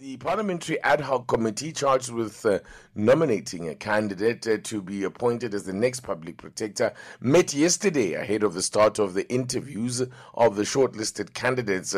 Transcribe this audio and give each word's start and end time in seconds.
The 0.00 0.16
Parliamentary 0.16 0.82
Ad 0.82 1.02
Hoc 1.02 1.28
Committee 1.28 1.70
charged 1.70 2.10
with 2.10 2.44
uh, 2.44 2.58
nominating 2.96 3.68
a 3.68 3.76
candidate 3.76 4.44
uh, 4.44 4.58
to 4.64 4.82
be 4.82 5.04
appointed 5.04 5.54
as 5.54 5.66
the 5.66 5.72
next 5.72 6.00
public 6.00 6.36
protector 6.36 6.92
met 7.20 7.54
yesterday 7.54 8.14
ahead 8.14 8.42
of 8.42 8.54
the 8.54 8.62
start 8.62 8.98
of 8.98 9.14
the 9.14 9.24
interviews 9.32 10.02
of 10.34 10.56
the 10.56 10.64
shortlisted 10.64 11.32
candidates. 11.32 11.94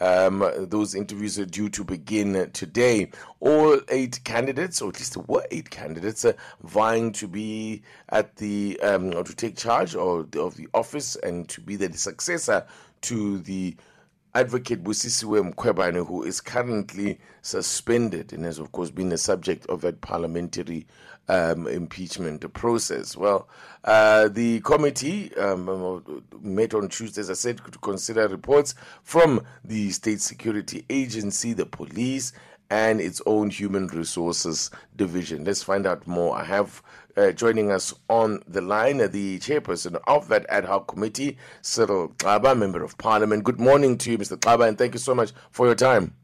Um, 0.00 0.44
those 0.58 0.96
interviews 0.96 1.38
are 1.38 1.46
due 1.46 1.68
to 1.68 1.84
begin 1.84 2.50
today. 2.50 3.12
All 3.38 3.78
eight 3.90 4.24
candidates, 4.24 4.82
or 4.82 4.88
at 4.88 4.98
least 4.98 5.14
there 5.14 5.24
were 5.28 5.46
eight 5.52 5.70
candidates, 5.70 6.24
uh, 6.24 6.32
vying 6.64 7.12
to 7.12 7.28
be 7.28 7.82
at 8.08 8.34
the 8.34 8.80
um, 8.80 9.14
or 9.14 9.22
to 9.22 9.36
take 9.36 9.56
charge 9.56 9.94
of 9.94 10.34
of 10.34 10.56
the 10.56 10.66
office 10.74 11.14
and 11.14 11.48
to 11.50 11.60
be 11.60 11.76
the 11.76 11.96
successor 11.96 12.66
to 13.02 13.38
the 13.38 13.76
Advocate 14.36 14.84
Busisiwe 14.84 15.54
Mkhwebane, 15.54 16.06
who 16.06 16.22
is 16.22 16.42
currently 16.42 17.18
suspended 17.40 18.34
and 18.34 18.44
has, 18.44 18.58
of 18.58 18.70
course, 18.70 18.90
been 18.90 19.08
the 19.08 19.16
subject 19.16 19.64
of 19.70 19.80
that 19.80 20.02
parliamentary 20.02 20.86
um, 21.28 21.66
impeachment 21.66 22.52
process. 22.52 23.16
Well, 23.16 23.48
uh, 23.84 24.28
the 24.28 24.60
committee 24.60 25.34
um, 25.36 26.22
met 26.42 26.74
on 26.74 26.90
Tuesday, 26.90 27.22
as 27.22 27.30
I 27.30 27.32
said, 27.32 27.56
to 27.56 27.78
consider 27.78 28.28
reports 28.28 28.74
from 29.02 29.40
the 29.64 29.90
State 29.90 30.20
Security 30.20 30.84
Agency, 30.90 31.54
the 31.54 31.64
police, 31.64 32.34
and 32.70 33.00
its 33.00 33.20
own 33.26 33.50
human 33.50 33.86
resources 33.88 34.70
division. 34.96 35.44
Let's 35.44 35.62
find 35.62 35.86
out 35.86 36.06
more. 36.06 36.36
I 36.36 36.44
have 36.44 36.82
uh, 37.16 37.32
joining 37.32 37.70
us 37.70 37.94
on 38.08 38.42
the 38.46 38.60
line 38.60 39.00
uh, 39.00 39.06
the 39.06 39.38
chairperson 39.38 40.00
of 40.06 40.28
that 40.28 40.46
ad 40.48 40.64
hoc 40.64 40.88
committee, 40.88 41.38
Cyril 41.62 42.08
Xaba, 42.18 42.56
member 42.56 42.82
of 42.82 42.98
parliament. 42.98 43.44
Good 43.44 43.60
morning 43.60 43.96
to 43.98 44.10
you, 44.10 44.18
Mr. 44.18 44.36
Xaba, 44.36 44.68
and 44.68 44.76
thank 44.76 44.94
you 44.94 45.00
so 45.00 45.14
much 45.14 45.32
for 45.50 45.66
your 45.66 45.74
time. 45.74 46.14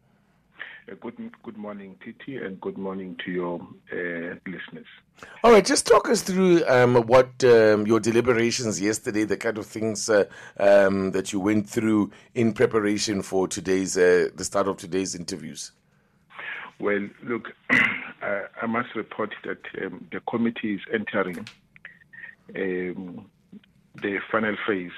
Uh, 0.90 0.94
good, 1.00 1.16
good 1.44 1.56
morning, 1.56 1.96
Titi, 2.04 2.36
and 2.36 2.60
good 2.60 2.76
morning 2.76 3.16
to 3.24 3.30
your 3.30 3.60
uh, 3.92 4.34
listeners. 4.46 4.86
All 5.44 5.52
right, 5.52 5.64
just 5.64 5.86
talk 5.86 6.08
us 6.08 6.22
through 6.22 6.66
um, 6.66 6.96
what 7.06 7.42
um, 7.44 7.86
your 7.86 8.00
deliberations 8.00 8.80
yesterday, 8.80 9.24
the 9.24 9.36
kind 9.36 9.58
of 9.58 9.66
things 9.66 10.10
uh, 10.10 10.24
um, 10.58 11.12
that 11.12 11.32
you 11.32 11.38
went 11.38 11.68
through 11.68 12.10
in 12.34 12.52
preparation 12.52 13.22
for 13.22 13.46
today's 13.46 13.96
uh, 13.96 14.28
the 14.34 14.44
start 14.44 14.66
of 14.66 14.76
today's 14.76 15.14
interviews. 15.14 15.70
Well, 16.82 17.08
look, 17.22 17.44
I, 17.70 18.42
I, 18.60 18.66
must 18.66 18.88
report 18.96 19.32
that 19.44 19.60
um, 19.84 20.04
the 20.10 20.18
committee 20.28 20.74
is 20.74 20.80
entering 20.92 21.46
um, 22.56 23.30
the 24.02 24.18
final 24.32 24.56
phase 24.66 24.90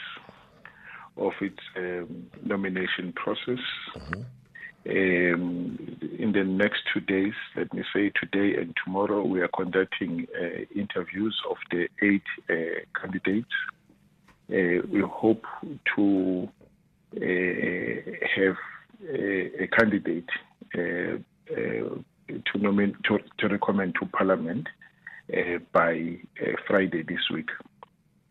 of 1.18 1.32
its 1.42 1.58
um, 1.76 2.30
nomination 2.42 3.12
process. 3.12 3.62
Mm-hmm. 3.96 4.22
Um, 4.86 5.98
in 6.18 6.32
the 6.32 6.42
next 6.42 6.84
two 6.90 7.00
days, 7.00 7.34
let 7.54 7.70
me 7.74 7.84
say 7.94 8.10
today 8.18 8.58
and 8.58 8.74
tomorrow, 8.82 9.22
we 9.22 9.42
are 9.42 9.48
conducting 9.48 10.26
uh, 10.40 10.64
interviews 10.74 11.38
of 11.50 11.58
the 11.70 11.86
eight 12.00 12.22
uh, 12.48 12.80
candidates. 12.98 13.52
Uh, 14.50 14.86
we 14.90 15.02
hope 15.02 15.44
to 15.96 16.48
uh, 17.14 18.10
have 18.36 18.56
a, 19.06 19.64
a 19.64 19.66
candidate 19.66 20.30
uh, 20.78 20.80
uh, 20.80 21.18
to, 21.48 22.58
nominate, 22.58 22.96
to, 23.04 23.18
to, 23.38 23.48
recommend 23.48 23.94
to 24.00 24.06
Parliament 24.06 24.68
uh, 25.32 25.58
by 25.72 26.18
uh, 26.40 26.52
Friday 26.66 27.02
this 27.02 27.30
week. 27.32 27.48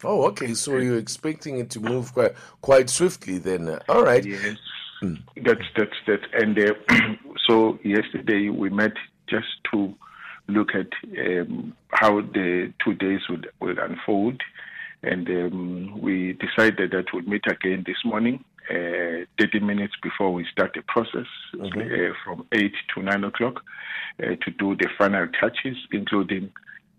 Oh, 0.04 0.28
okay. 0.28 0.54
So 0.54 0.78
you're 0.78 0.98
expecting 0.98 1.60
it 1.60 1.70
to 1.72 1.80
move 1.80 2.14
quite, 2.14 2.34
quite 2.62 2.90
swiftly 2.90 3.38
then. 3.38 3.80
All 3.88 4.04
right. 4.04 4.26
Yes. 4.26 4.58
Mm. 5.02 5.22
That's 5.44 5.66
that's 5.76 5.96
that. 6.08 6.20
And 6.34 6.58
uh, 6.58 6.74
so 7.48 7.80
yesterday 7.84 8.50
we 8.50 8.70
met 8.70 8.94
just 9.30 9.48
to 9.72 9.94
look 10.48 10.70
at 10.76 10.88
um, 11.20 11.74
how 11.90 12.22
the 12.22 12.74
two 12.84 12.94
days 12.96 13.22
would 13.30 13.50
will 13.60 13.78
unfold, 13.80 14.42
and 15.02 15.28
um, 15.30 16.02
we 16.02 16.34
decided 16.34 16.92
that 16.92 17.06
we'll 17.14 17.24
meet 17.24 17.46
again 17.48 17.84
this 17.86 17.98
morning 18.06 18.44
uh, 18.69 19.25
30 19.40 19.59
minutes 19.59 19.94
before 20.01 20.34
we 20.34 20.46
start 20.51 20.72
the 20.74 20.81
process 20.84 21.28
mm-hmm. 21.53 21.79
uh, 21.79 22.13
from 22.24 22.46
8 22.51 22.72
to 22.96 23.03
9 23.03 23.24
o'clock 23.25 23.62
uh, 24.19 24.35
to 24.44 24.51
do 24.59 24.75
the 24.75 24.88
final 24.97 25.28
touches, 25.40 25.75
including 25.91 26.51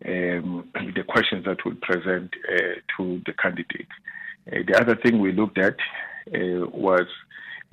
um, 0.04 0.68
the 0.74 1.04
questions 1.06 1.44
that 1.44 1.58
we'll 1.64 1.76
present 1.76 2.34
uh, 2.52 2.80
to 2.96 3.22
the 3.24 3.32
candidate. 3.32 3.88
Uh, 4.46 4.58
the 4.66 4.78
other 4.78 4.96
thing 4.96 5.20
we 5.20 5.32
looked 5.32 5.58
at 5.58 5.76
uh, 6.34 6.66
was 6.72 7.06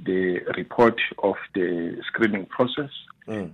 the 0.04 0.40
report 0.56 1.00
of 1.24 1.36
the 1.54 1.98
screening 2.08 2.46
process. 2.46 2.90
Mm. 3.28 3.52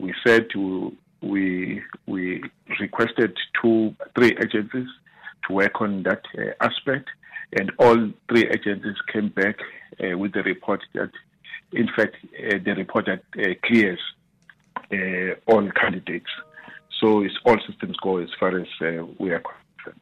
we 0.00 0.14
said 0.24 0.46
to, 0.52 0.96
we 1.22 1.82
we 2.06 2.42
requested 2.78 3.36
two 3.60 3.94
three 4.14 4.36
agencies 4.40 4.86
to 5.46 5.54
work 5.54 5.80
on 5.80 6.04
that 6.04 6.22
aspect 6.60 7.08
and 7.52 7.72
all 7.78 8.10
three 8.28 8.48
agencies 8.48 8.96
came 9.12 9.28
back 9.28 9.56
uh, 10.02 10.16
with 10.18 10.32
the 10.32 10.42
report 10.42 10.80
that, 10.94 11.10
in 11.72 11.88
fact, 11.96 12.16
uh, 12.38 12.58
the 12.64 12.74
report 12.76 13.06
that 13.06 13.22
uh, 13.38 13.54
clears 13.64 14.00
uh, 14.92 15.34
all 15.46 15.68
candidates. 15.72 16.30
So 17.00 17.22
it's 17.22 17.36
all 17.44 17.58
systems 17.66 17.96
go 18.02 18.18
as 18.18 18.28
far 18.38 18.58
as 18.58 18.66
uh, 18.80 19.04
we 19.18 19.30
are 19.30 19.42
concerned. 19.42 20.00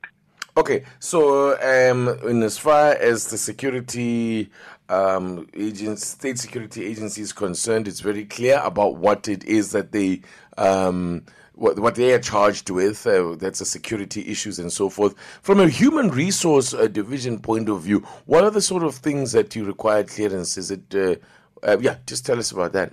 Okay, 0.56 0.84
so 1.00 1.58
um, 1.60 2.08
in 2.28 2.42
as 2.44 2.58
far 2.58 2.92
as 2.92 3.28
the 3.28 3.38
security 3.38 4.50
um, 4.88 5.48
agents, 5.52 6.06
state 6.06 6.38
security 6.38 6.86
agency 6.86 7.22
is 7.22 7.32
concerned, 7.32 7.88
it's 7.88 7.98
very 7.98 8.24
clear 8.24 8.60
about 8.62 8.96
what 8.96 9.26
it 9.26 9.42
is 9.44 9.72
that 9.72 9.90
they 9.90 10.20
um, 10.56 11.24
what, 11.54 11.78
what 11.78 11.94
they 11.94 12.12
are 12.12 12.18
charged 12.18 12.70
with. 12.70 13.06
Uh, 13.06 13.34
that's 13.36 13.58
the 13.58 13.64
security 13.64 14.28
issues 14.28 14.58
and 14.58 14.72
so 14.72 14.88
forth. 14.88 15.14
From 15.42 15.60
a 15.60 15.68
human 15.68 16.10
resource 16.10 16.74
uh, 16.74 16.86
division 16.86 17.38
point 17.38 17.68
of 17.68 17.82
view, 17.82 18.00
what 18.26 18.44
are 18.44 18.50
the 18.50 18.62
sort 18.62 18.82
of 18.82 18.94
things 18.94 19.32
that 19.32 19.54
you 19.54 19.64
require 19.64 20.04
clearance? 20.04 20.56
Is 20.56 20.70
it, 20.70 20.94
uh, 20.94 21.16
uh 21.62 21.78
yeah, 21.80 21.96
just 22.06 22.26
tell 22.26 22.38
us 22.38 22.50
about 22.50 22.72
that. 22.72 22.92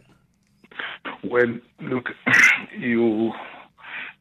Well, 1.24 1.60
look, 1.80 2.10
you 2.78 3.32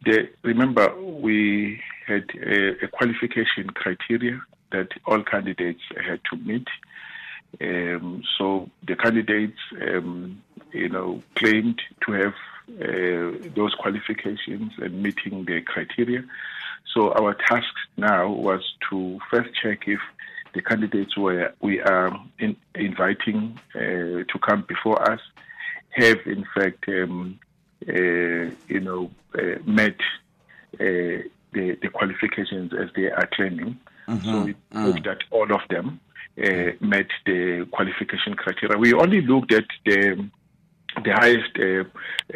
the, 0.05 0.29
remember 0.43 0.95
we 1.01 1.81
had 2.07 2.25
a, 2.43 2.85
a, 2.85 2.89
qualification 2.89 3.71
criteria 3.71 4.41
that 4.73 4.89
all 5.07 5.23
candidates 5.23 5.83
had 5.97 6.21
to 6.31 6.37
meet. 6.37 6.67
Um, 7.61 8.23
so 8.39 8.71
the 8.87 8.97
candidates, 8.97 9.59
um, 9.81 10.43
you 10.73 10.89
know, 10.89 11.23
claimed 11.35 11.81
to 12.07 12.13
have 12.13 12.35
those 12.79 13.75
qualifications 13.75 14.73
and 14.79 15.03
meeting 15.03 15.45
the 15.45 15.61
criteria. 15.63 16.25
So 16.95 17.13
our 17.13 17.35
task 17.35 17.73
now 17.97 18.29
was 18.29 18.63
to 18.91 19.19
first 19.31 19.51
check 19.63 19.87
if 19.87 20.01
the 20.55 20.63
candidates 20.63 21.17
were 21.17 21.53
we 21.61 21.81
are 21.81 22.19
in, 22.39 22.57
inviting 22.75 23.59
uh, 23.75 23.79
to 23.79 24.39
come 24.43 24.65
before 24.67 25.01
us 25.11 25.21
have 25.91 26.19
in 26.27 26.45
fact 26.55 26.89
um, 26.89 27.39
uh, 27.89 27.93
you 28.69 28.81
know 28.81 29.11
uh, 29.39 29.59
met 29.65 29.97
uh, 30.75 31.23
the, 31.53 31.77
the 31.83 31.89
qualifications 31.93 32.73
as 32.73 32.89
they 32.95 33.11
are 33.11 33.29
claiming. 33.33 33.79
Mm-hmm. 34.09 34.25
So 34.25 34.43
we 34.43 34.55
mm. 34.73 34.87
looked 34.87 35.07
at 35.07 35.19
all 35.31 35.53
of 35.53 35.61
them 35.69 36.01
uh, 36.39 36.73
met 36.81 37.09
the 37.27 37.67
qualification 37.71 38.35
criteria. 38.35 38.79
We 38.79 38.93
only 38.95 39.21
looked 39.21 39.53
at 39.53 39.67
the 39.85 40.29
the 41.05 41.13
highest 41.13 41.51
uh, 41.59 41.85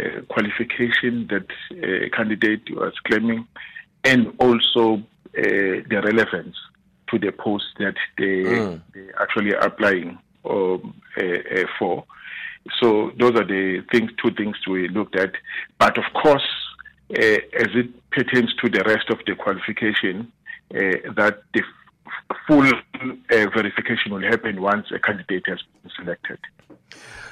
uh, 0.01 0.23
qualification 0.29 1.27
that 1.29 1.47
uh, 1.73 2.07
a 2.07 2.11
candidate 2.11 2.63
was 2.75 2.93
claiming, 3.05 3.47
and 4.05 4.33
also 4.39 5.03
the 5.33 6.01
relevance 6.05 6.57
to 7.11 7.19
the 7.19 7.33
post 7.33 7.65
that 7.79 7.97
they, 8.17 8.45
mm. 8.45 8.81
they 8.95 9.09
actually 9.21 9.53
applying 9.53 10.17
um, 10.45 10.95
for. 11.77 12.05
So 12.81 13.11
those 13.19 13.33
are 13.33 13.45
the 13.45 13.85
things, 13.91 14.13
two 14.23 14.31
things 14.31 14.57
we 14.69 14.89
looked 14.89 15.17
at. 15.17 15.33
But 15.79 15.99
of 15.99 16.05
course, 16.15 16.47
uh, 17.11 17.39
as 17.63 17.69
it 17.75 18.11
pertains 18.11 18.55
to 18.63 18.69
the 18.69 18.83
rest 18.85 19.11
of 19.11 19.19
the 19.27 19.35
qualification, 19.35 20.33
uh, 20.75 21.13
that 21.17 21.43
the 21.53 21.61
f- 21.61 22.37
full 22.47 22.67
uh, 22.67 23.11
verification 23.29 24.13
will 24.13 24.23
happen 24.23 24.63
once 24.63 24.87
a 24.93 24.99
candidate 24.99 25.47
has 25.47 25.61
been 25.83 25.93
selected. 25.97 26.39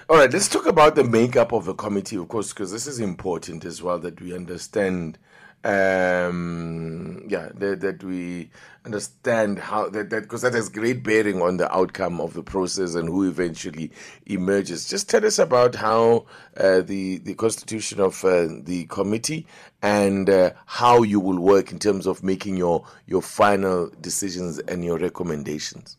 All 0.08 0.16
right, 0.16 0.32
let's 0.32 0.48
talk 0.48 0.66
about 0.66 0.96
the 0.96 1.04
makeup 1.04 1.52
of 1.52 1.64
the 1.64 1.74
committee, 1.74 2.16
of 2.16 2.26
course, 2.26 2.52
because 2.52 2.72
this 2.72 2.88
is 2.88 2.98
important 2.98 3.64
as 3.64 3.84
well 3.84 4.00
that 4.00 4.20
we 4.20 4.34
understand 4.34 5.16
um, 5.64 7.24
yeah, 7.28 7.50
that, 7.54 7.80
that 7.82 8.02
we 8.02 8.50
understand 8.84 9.60
how 9.60 9.88
that 9.90 10.08
because 10.08 10.42
that, 10.42 10.50
that 10.50 10.58
has 10.58 10.68
great 10.68 11.04
bearing 11.04 11.40
on 11.40 11.56
the 11.56 11.72
outcome 11.72 12.20
of 12.20 12.34
the 12.34 12.42
process 12.42 12.96
and 12.96 13.08
who 13.08 13.28
eventually 13.28 13.92
emerges. 14.26 14.88
Just 14.88 15.08
tell 15.08 15.24
us 15.24 15.38
about 15.38 15.76
how 15.76 16.26
uh, 16.56 16.80
the 16.80 17.18
the 17.18 17.34
constitution 17.34 18.00
of 18.00 18.24
uh, 18.24 18.48
the 18.64 18.86
committee 18.86 19.46
and 19.82 20.28
uh, 20.28 20.50
how 20.66 21.04
you 21.04 21.20
will 21.20 21.38
work 21.38 21.70
in 21.70 21.78
terms 21.78 22.08
of 22.08 22.24
making 22.24 22.56
your 22.56 22.84
your 23.06 23.22
final 23.22 23.88
decisions 24.00 24.58
and 24.58 24.84
your 24.84 24.98
recommendations. 24.98 25.96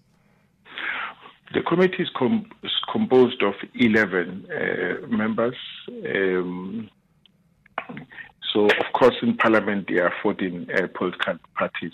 The 1.53 1.61
committee 1.61 2.03
is, 2.03 2.09
com- 2.17 2.49
is 2.63 2.71
composed 2.91 3.43
of 3.43 3.53
11 3.75 4.47
uh, 4.49 5.07
members. 5.07 5.55
Um, 5.89 6.89
so, 8.51 8.65
of 8.65 8.93
course, 8.93 9.15
in 9.21 9.37
Parliament 9.37 9.87
there 9.87 10.05
are 10.05 10.13
14 10.21 10.67
uh, 10.71 10.87
political 10.95 11.37
parties. 11.55 11.93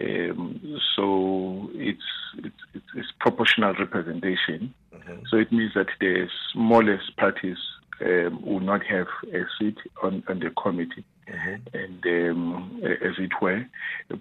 Um, 0.00 0.80
so 0.96 1.70
it's, 1.74 2.02
it's, 2.38 2.84
it's, 2.96 3.08
proportional 3.20 3.74
representation. 3.74 4.74
Mm-hmm. 4.92 5.22
So 5.30 5.36
it 5.36 5.52
means 5.52 5.72
that 5.74 5.86
the 6.00 6.26
smallest 6.52 7.16
parties 7.16 7.58
um, 8.00 8.44
will 8.44 8.60
not 8.60 8.84
have 8.86 9.06
a 9.32 9.44
seat 9.58 9.78
on, 10.02 10.24
on 10.28 10.40
the 10.40 10.50
committee, 10.50 11.04
mm-hmm. 11.28 11.76
and 11.76 12.30
um, 12.30 12.82
as 12.82 13.14
it 13.18 13.30
were. 13.40 13.64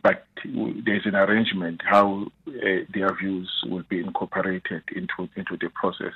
But 0.03 0.27
there's 0.45 1.05
an 1.05 1.15
arrangement 1.15 1.81
how 1.83 2.27
uh, 2.63 2.85
their 2.93 3.13
views 3.15 3.51
will 3.67 3.83
be 3.89 3.99
incorporated 3.99 4.83
into 4.95 5.29
into 5.35 5.57
the 5.57 5.69
process. 5.69 6.13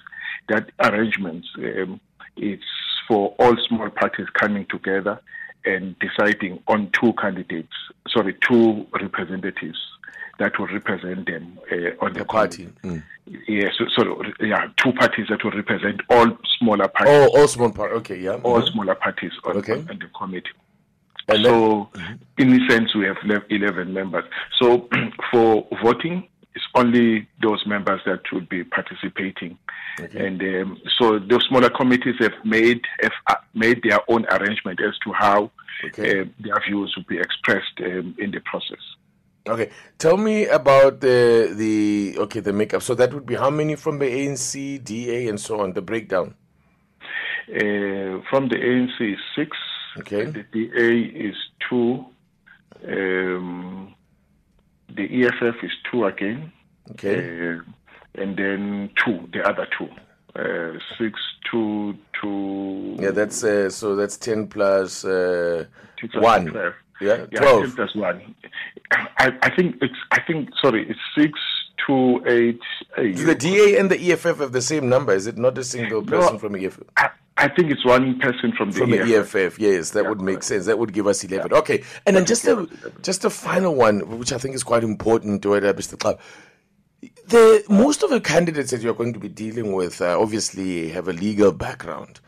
That 0.49 0.71
arrangement 0.79 1.45
um, 1.57 1.99
it's 2.38 2.63
for 3.07 3.35
all 3.39 3.55
small 3.67 3.89
parties 3.89 4.27
coming 4.33 4.65
together 4.69 5.19
and 5.65 5.95
deciding 5.99 6.61
on 6.67 6.89
two 6.91 7.13
candidates, 7.13 7.73
sorry, 8.07 8.35
two 8.47 8.85
representatives 8.94 9.77
that 10.39 10.57
will 10.59 10.67
represent 10.67 11.25
them 11.25 11.59
uh, 11.71 12.05
on 12.05 12.13
the, 12.13 12.19
the 12.19 12.25
party. 12.25 12.69
Mm. 12.83 13.03
Yes, 13.47 13.73
so, 13.77 13.85
so, 13.97 14.23
yeah, 14.39 14.67
two 14.77 14.94
parties 14.94 15.25
that 15.29 15.44
will 15.44 15.51
represent 15.51 15.99
all 16.09 16.38
smaller 16.59 16.88
parties. 16.88 17.13
Oh, 17.13 17.39
all 17.39 17.47
small 17.47 17.71
parties. 17.71 17.97
Okay, 17.97 18.19
yeah. 18.19 18.35
All 18.44 18.61
mm-hmm. 18.61 18.67
smaller 18.67 18.95
parties 18.95 19.31
on, 19.44 19.57
okay. 19.57 19.73
on, 19.73 19.89
on 19.89 19.99
the 19.99 20.07
committee. 20.17 20.49
And 21.27 21.44
so, 21.44 21.89
mm-hmm. 21.94 22.13
in 22.38 22.61
a 22.61 22.69
sense, 22.69 22.95
we 22.95 23.05
have 23.05 23.17
11 23.49 23.94
members. 23.94 24.23
So, 24.61 24.88
for 25.31 25.67
voting, 25.83 26.29
it's 26.57 26.65
only 26.74 27.27
those 27.39 27.63
members 27.68 28.01
that 28.07 28.21
would 28.33 28.50
be 28.50 28.63
participating. 28.63 29.59
Okay. 30.00 30.25
And 30.25 30.42
um, 30.42 30.81
so 30.98 31.19
those 31.19 31.45
smaller 31.48 31.69
committees 31.69 32.15
have 32.19 32.33
made 32.44 32.81
have 33.01 33.18
uh, 33.27 33.36
made 33.54 33.83
their 33.83 34.00
own 34.07 34.25
arrangement 34.25 34.80
as 34.81 34.95
to 35.04 35.13
how 35.13 35.51
okay. 35.86 36.21
uh, 36.21 36.25
their 36.39 36.59
views 36.68 36.92
would 36.98 37.06
be 37.06 37.19
expressed 37.19 37.77
um, 37.86 38.15
in 38.18 38.31
the 38.31 38.39
process. 38.51 38.83
Okay, 39.48 39.69
tell 40.00 40.18
me 40.18 40.48
about 40.48 41.00
the 41.00 41.54
the 41.56 42.15
okay 42.24 42.39
the 42.39 42.54
makeup. 42.54 42.81
So 42.81 42.95
that 42.95 43.13
would 43.13 43.27
be 43.27 43.36
how 43.36 43.51
many 43.51 43.75
from 43.75 44.00
the 44.00 44.06
ANC, 44.06 44.83
DA, 44.83 45.27
and 45.27 45.39
so 45.39 45.62
on. 45.62 45.74
The 45.74 45.83
breakdown. 45.83 46.33
Uh, 47.50 48.25
from 48.30 48.50
the 48.50 48.57
ANC 48.57 49.13
is 49.13 49.19
six. 49.36 49.56
Okay. 50.00 50.25
The 50.25 50.44
DA 50.56 50.92
is 51.27 51.38
two. 51.69 52.06
Um, 52.88 53.95
the 54.97 55.25
EFF 55.25 55.63
is 55.63 55.71
two 55.89 56.05
again. 56.05 56.51
Okay. 56.91 57.55
Uh, 57.55 57.59
and 58.15 58.35
then 58.35 58.89
two, 59.03 59.29
the 59.31 59.47
other 59.47 59.67
two. 59.77 59.88
Uh, 60.35 60.77
six, 60.97 61.19
two, 61.49 61.95
two. 62.21 62.97
Yeah, 62.99 63.11
that's 63.11 63.44
uh, 63.44 63.69
so 63.69 63.95
that's 63.95 64.17
ten 64.17 64.47
plus, 64.47 65.05
uh, 65.05 65.65
one. 66.15 66.47
12. 66.47 66.73
Yeah, 66.99 67.25
yeah, 67.31 67.39
twelve. 67.39 67.63
10 67.63 67.71
plus 67.75 67.95
one. 67.95 68.35
I, 68.91 69.31
I 69.41 69.55
think 69.55 69.77
it's. 69.81 69.95
I 70.11 70.21
think 70.21 70.49
sorry, 70.61 70.88
it's 70.89 70.99
six, 71.17 71.39
two, 71.85 72.24
eight, 72.25 72.59
eight. 72.97 73.15
Do 73.15 73.25
the 73.25 73.35
DA 73.35 73.77
and 73.77 73.89
the 73.89 74.12
EFF 74.12 74.39
have 74.39 74.51
the 74.51 74.62
same 74.62 74.89
number? 74.89 75.13
Is 75.13 75.27
it 75.27 75.38
not 75.38 75.57
a 75.57 75.63
single 75.63 76.01
person 76.01 76.33
no, 76.33 76.39
from 76.39 76.56
EFF? 76.56 76.83
I, 76.97 77.09
I 77.38 77.47
think 77.47 77.71
it's 77.71 77.85
one 77.85 78.19
person 78.19 78.51
from 78.57 78.71
the 78.71 78.79
from 78.79 78.94
EFF. 78.94 79.31
the 79.31 79.44
EFF. 79.44 79.59
Yes, 79.59 79.91
that 79.91 80.03
yeah, 80.03 80.09
would 80.09 80.21
make 80.21 80.44
sense. 80.44 80.65
That 80.65 80.79
would 80.79 80.94
give 80.94 81.07
us 81.07 81.24
eleven. 81.24 81.51
Yeah. 81.51 81.57
Okay, 81.59 81.83
and 82.06 82.15
then 82.15 82.25
just 82.25 82.45
a 82.45 82.68
just 83.01 83.25
a 83.25 83.29
final 83.29 83.75
one, 83.75 84.18
which 84.18 84.31
I 84.31 84.38
think 84.38 84.56
is 84.56 84.63
quite 84.63 84.83
important 84.83 85.41
to 85.44 85.50
Mr. 85.50 86.00
Club. 86.00 86.19
The 87.27 87.63
most 87.69 88.03
of 88.03 88.09
the 88.09 88.19
candidates 88.19 88.71
that 88.71 88.81
you're 88.81 88.95
going 88.95 89.13
to 89.13 89.19
be 89.19 89.30
dealing 89.30 89.73
with 89.73 90.01
uh, 90.01 90.19
obviously 90.19 90.89
have 90.89 91.07
a 91.07 91.13
legal 91.13 91.51
background. 91.51 92.19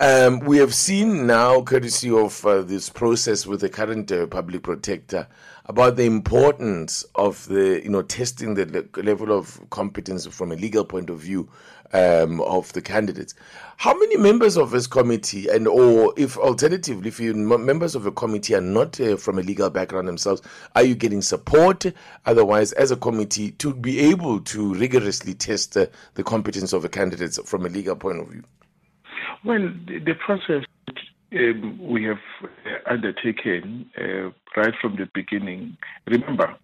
Um, 0.00 0.40
we 0.40 0.56
have 0.56 0.74
seen 0.74 1.26
now, 1.26 1.60
courtesy 1.60 2.10
of 2.10 2.46
uh, 2.46 2.62
this 2.62 2.88
process 2.88 3.46
with 3.46 3.60
the 3.60 3.68
current 3.68 4.10
uh, 4.10 4.26
public 4.26 4.62
protector, 4.62 5.28
about 5.70 5.94
the 5.94 6.04
importance 6.04 7.04
of 7.14 7.46
the 7.46 7.80
you 7.84 7.88
know 7.88 8.02
testing 8.02 8.54
the 8.54 8.66
le- 8.66 9.02
level 9.02 9.30
of 9.30 9.60
competence 9.70 10.26
from 10.26 10.50
a 10.50 10.56
legal 10.56 10.84
point 10.84 11.08
of 11.08 11.20
view 11.20 11.48
um, 11.92 12.40
of 12.40 12.72
the 12.72 12.82
candidates. 12.82 13.36
How 13.76 13.96
many 13.96 14.16
members 14.16 14.56
of 14.56 14.72
this 14.72 14.88
committee, 14.88 15.48
and 15.48 15.68
or 15.68 16.12
if 16.16 16.36
alternatively, 16.36 17.06
if 17.06 17.20
you 17.20 17.34
members 17.34 17.94
of 17.94 18.02
the 18.02 18.10
committee 18.10 18.56
are 18.56 18.60
not 18.60 19.00
uh, 19.00 19.16
from 19.16 19.38
a 19.38 19.42
legal 19.42 19.70
background 19.70 20.08
themselves, 20.08 20.42
are 20.74 20.82
you 20.82 20.96
getting 20.96 21.22
support? 21.22 21.86
Otherwise, 22.26 22.72
as 22.72 22.90
a 22.90 22.96
committee, 22.96 23.52
to 23.52 23.72
be 23.72 24.00
able 24.00 24.40
to 24.40 24.74
rigorously 24.74 25.34
test 25.34 25.76
uh, 25.76 25.86
the 26.14 26.24
competence 26.24 26.72
of 26.72 26.82
the 26.82 26.88
candidates 26.88 27.38
from 27.48 27.64
a 27.64 27.68
legal 27.68 27.94
point 27.94 28.18
of 28.18 28.26
view. 28.26 28.42
Well, 29.44 29.70
the 29.86 30.14
process 30.26 30.64
um, 31.32 31.78
we 31.80 32.04
have 32.04 32.18
undertaken 32.86 33.90
uh, 33.98 34.30
right 34.56 34.74
from 34.80 34.96
the 34.96 35.08
beginning. 35.14 35.76
Remember, 36.06 36.56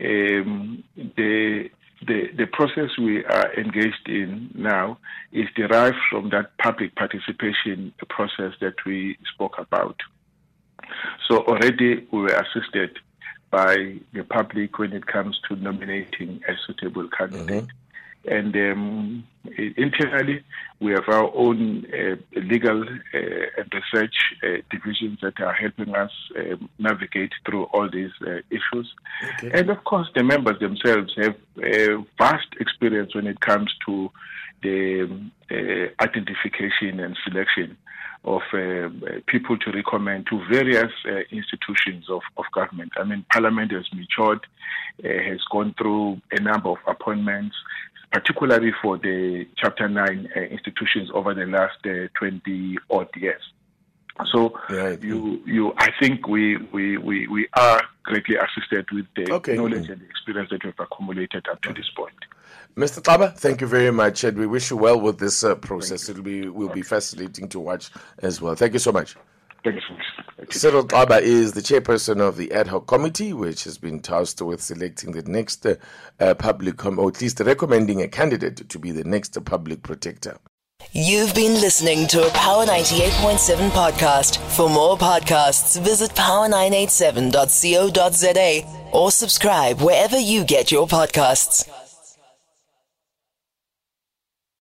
um, 0.00 0.84
the 0.96 1.70
the, 2.06 2.28
the 2.36 2.46
process 2.46 2.90
we 2.98 3.24
are 3.24 3.54
engaged 3.54 4.06
in 4.08 4.50
now 4.54 4.98
is 5.32 5.46
derived 5.56 5.96
from 6.10 6.28
that 6.30 6.56
public 6.58 6.94
participation 6.96 7.94
process 8.10 8.52
that 8.60 8.74
we 8.84 9.16
spoke 9.32 9.54
about. 9.58 9.96
So 11.28 11.38
already 11.44 12.06
we 12.12 12.20
were 12.20 12.44
assisted 12.44 12.98
by 13.50 14.00
the 14.12 14.24
public 14.24 14.78
when 14.78 14.92
it 14.92 15.06
comes 15.06 15.40
to 15.48 15.56
nominating 15.56 16.40
a 16.48 16.52
suitable 16.66 17.08
candidate. 17.16 17.64
Mm-hmm. 17.64 17.83
And 18.26 18.54
um, 18.56 19.24
internally, 19.76 20.42
we 20.80 20.92
have 20.92 21.08
our 21.08 21.30
own 21.34 21.86
uh, 21.92 22.16
legal 22.40 22.82
uh, 22.82 23.18
and 23.58 23.72
research 23.72 24.14
uh, 24.42 24.62
divisions 24.70 25.18
that 25.22 25.40
are 25.40 25.52
helping 25.52 25.94
us 25.94 26.10
um, 26.38 26.68
navigate 26.78 27.32
through 27.44 27.64
all 27.64 27.88
these 27.90 28.12
uh, 28.22 28.38
issues. 28.50 28.94
Okay. 29.38 29.50
And 29.58 29.70
of 29.70 29.84
course, 29.84 30.08
the 30.14 30.24
members 30.24 30.58
themselves 30.60 31.12
have 31.16 31.36
vast 32.18 32.48
experience 32.60 33.14
when 33.14 33.26
it 33.26 33.40
comes 33.40 33.74
to 33.86 34.10
the 34.62 35.02
um, 35.02 35.30
uh, 35.50 36.02
identification 36.02 37.00
and 37.00 37.16
selection 37.24 37.76
of 38.24 38.40
uh, 38.54 38.88
people 39.26 39.58
to 39.58 39.70
recommend 39.70 40.26
to 40.26 40.40
various 40.50 40.90
uh, 41.06 41.18
institutions 41.30 42.08
of, 42.08 42.22
of 42.38 42.44
government. 42.54 42.92
I 42.96 43.04
mean, 43.04 43.24
Parliament 43.30 43.70
has 43.72 43.84
matured, 43.92 44.40
uh, 45.04 45.08
has 45.08 45.40
gone 45.52 45.74
through 45.76 46.22
a 46.32 46.40
number 46.40 46.70
of 46.70 46.78
appointments, 46.86 47.54
particularly 48.14 48.70
for 48.80 48.96
the 48.96 49.44
Chapter 49.56 49.88
9 49.88 50.28
uh, 50.36 50.40
institutions 50.40 51.10
over 51.12 51.34
the 51.34 51.46
last 51.46 51.78
uh, 51.84 52.06
20 52.16 52.78
odd 52.88 53.08
years. 53.16 53.42
So 54.32 54.56
right. 54.70 55.02
you 55.02 55.42
you 55.44 55.74
I 55.76 55.88
think 55.98 56.28
we, 56.28 56.56
we, 56.72 56.96
we, 56.96 57.26
we 57.26 57.48
are 57.54 57.82
greatly 58.04 58.36
assisted 58.36 58.86
with 58.92 59.06
the 59.16 59.32
okay. 59.32 59.56
knowledge 59.56 59.88
and 59.88 60.00
the 60.00 60.06
experience 60.06 60.50
that 60.50 60.64
we've 60.64 60.78
accumulated 60.78 61.48
up 61.48 61.60
to 61.62 61.72
this 61.72 61.90
point. 61.96 62.14
Mr. 62.76 63.02
Xaba, 63.02 63.36
thank 63.36 63.60
you 63.60 63.66
very 63.66 63.90
much, 63.90 64.22
and 64.22 64.38
we 64.38 64.46
wish 64.46 64.70
you 64.70 64.76
well 64.76 65.00
with 65.00 65.18
this 65.18 65.42
uh, 65.42 65.56
process. 65.56 66.08
It'll 66.08 66.22
be 66.22 66.48
will 66.48 66.66
okay. 66.66 66.74
be 66.74 66.82
fascinating 66.82 67.48
to 67.48 67.58
watch 67.58 67.90
as 68.18 68.40
well. 68.40 68.54
Thank 68.54 68.74
you 68.74 68.78
so 68.78 68.92
much. 68.92 69.16
Thank 69.64 70.52
you. 70.52 70.60
Cyril 70.60 70.84
Xaba 70.84 71.22
is 71.22 71.52
the 71.52 71.62
chairperson 71.62 72.20
of 72.20 72.36
the 72.36 72.52
ad 72.52 72.68
hoc 72.68 72.86
committee, 72.86 73.32
which 73.32 73.64
has 73.64 73.78
been 73.78 74.00
tasked 74.00 74.42
with 74.42 74.60
selecting 74.60 75.12
the 75.12 75.22
next 75.22 75.64
uh, 75.64 75.76
uh, 76.20 76.34
public, 76.34 76.76
com- 76.76 76.98
or 76.98 77.08
at 77.08 77.22
least 77.22 77.40
recommending 77.40 78.02
a 78.02 78.08
candidate 78.08 78.68
to 78.68 78.78
be 78.78 78.90
the 78.90 79.04
next 79.04 79.42
public 79.44 79.82
protector. 79.82 80.36
You've 80.92 81.34
been 81.34 81.54
listening 81.60 82.06
to 82.08 82.26
a 82.26 82.30
Power 82.30 82.66
98.7 82.66 83.70
podcast. 83.70 84.36
For 84.54 84.68
more 84.68 84.98
podcasts, 84.98 85.80
visit 85.80 86.10
power987.co.za 86.10 88.90
or 88.92 89.10
subscribe 89.10 89.80
wherever 89.80 90.18
you 90.18 90.44
get 90.44 90.70
your 90.70 90.86
podcasts. 90.86 91.66